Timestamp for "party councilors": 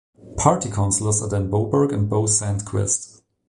0.35-1.21